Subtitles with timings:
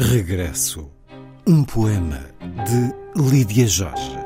[0.00, 0.90] Regresso.
[1.46, 2.24] Um poema
[2.64, 4.19] de Lídia Jorge.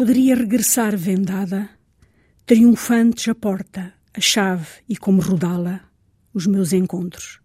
[0.00, 1.68] Poderia regressar vendada,
[2.46, 5.90] triunfantes a porta, a chave e como rodá-la,
[6.32, 7.38] os meus encontros.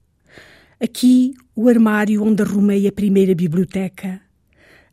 [0.79, 4.21] Aqui o armário onde arrumei a primeira biblioteca,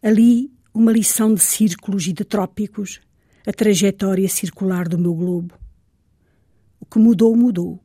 [0.02, 3.00] ali uma lição de círculos e de trópicos,
[3.46, 5.54] a trajetória circular do meu globo.
[6.80, 7.80] O que mudou, mudou.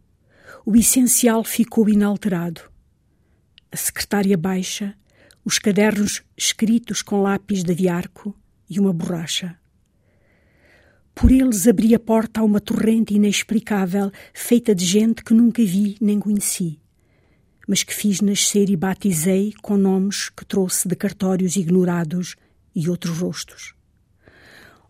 [0.66, 2.62] O essencial ficou inalterado.
[3.72, 4.96] A secretária baixa,
[5.46, 8.36] os cadernos escritos com lápis de aviarco
[8.68, 9.56] e uma borracha.
[11.20, 15.98] Por eles abri a porta a uma torrente inexplicável, feita de gente que nunca vi
[16.00, 16.80] nem conheci,
[17.68, 22.36] mas que fiz nascer e batizei com nomes que trouxe de cartórios ignorados
[22.76, 23.74] e outros rostos.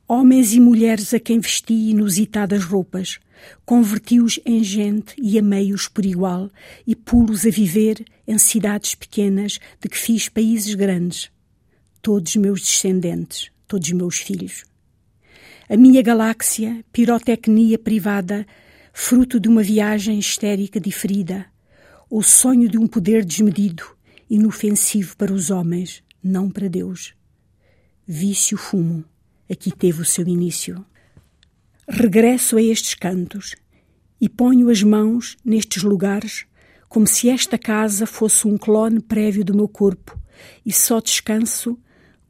[0.06, 3.20] Homens e mulheres a quem vesti inusitadas roupas,
[3.66, 6.52] converti-os em gente e amei-os por igual,
[6.86, 11.32] e pulos a viver em cidades pequenas de que fiz países grandes,
[12.02, 14.66] todos meus descendentes, todos meus filhos.
[15.70, 18.48] A minha galáxia, pirotecnia privada,
[18.94, 21.46] fruto de uma viagem histérica diferida,
[22.10, 23.84] ou sonho de um poder desmedido,
[24.30, 27.14] inofensivo para os homens, não para Deus.
[28.08, 29.04] Vício fumo,
[29.52, 30.86] aqui teve o seu início.
[31.86, 33.54] Regresso a estes cantos
[34.22, 36.46] e ponho as mãos nestes lugares
[36.88, 40.18] como se esta casa fosse um clone prévio do meu corpo
[40.66, 41.78] e só descanso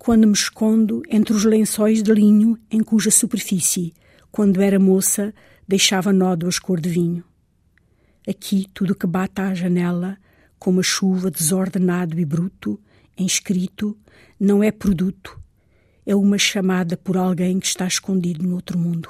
[0.08, 3.94] quando me escondo entre os lençóis de linho em cuja superfície,
[4.32, 5.34] quando era moça,
[5.68, 7.26] deixava nódoas cor de vinho.
[8.26, 10.18] Aqui tudo que bata à janela,
[10.58, 12.80] como a chuva desordenado e bruto,
[13.18, 13.98] inscrito,
[14.40, 15.38] não é produto,
[16.06, 19.10] é uma chamada por alguém que está escondido no outro mundo.